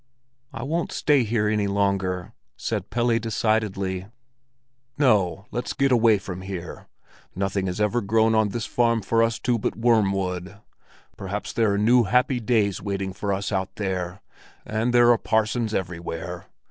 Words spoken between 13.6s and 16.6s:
there; and there are parsons everywhere.